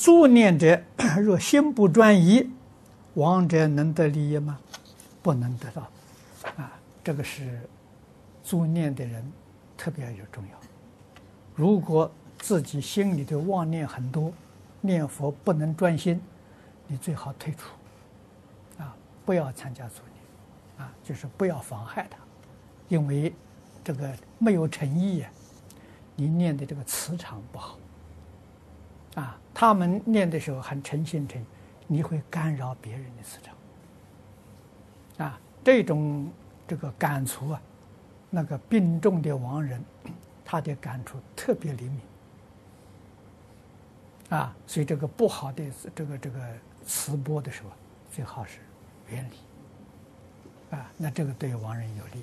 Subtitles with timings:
[0.00, 0.80] 助念者
[1.20, 2.48] 若心不专一，
[3.14, 4.58] 亡者能得利益吗？
[5.20, 5.82] 不能得到。
[6.56, 6.72] 啊，
[7.04, 7.60] 这个是
[8.42, 9.22] 助念的人
[9.76, 10.58] 特别有重要。
[11.54, 14.32] 如果自己心里的妄念很多，
[14.80, 16.18] 念佛不能专心，
[16.86, 17.68] 你最好退出。
[18.78, 18.96] 啊，
[19.26, 22.16] 不要参加助念，啊，就是不要妨害他，
[22.88, 23.34] 因为
[23.84, 25.30] 这个没有诚意呀，
[26.16, 27.76] 你念的这个磁场不好。
[29.14, 31.44] 啊，他们念的时候很诚心诚意，
[31.86, 35.26] 你会干扰别人的磁场。
[35.26, 36.30] 啊，这种
[36.66, 37.62] 这个感触啊，
[38.30, 39.84] 那个病重的亡人，
[40.44, 42.00] 他的感触特别灵敏。
[44.38, 46.40] 啊，所以这个不好的这个这个
[46.86, 47.70] 磁波的时候，
[48.12, 48.60] 最好是
[49.08, 50.76] 远离。
[50.76, 52.22] 啊，那这个对亡人有利。